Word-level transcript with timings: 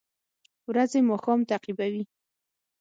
ورځې 0.69 0.99
ماښام 1.09 1.39
تعقیبوي 1.49 2.03